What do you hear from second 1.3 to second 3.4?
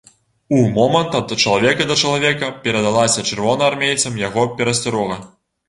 чалавека да чалавека перадалася